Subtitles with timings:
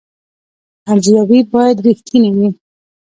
[0.91, 2.49] ارزیابي باید رښتینې وي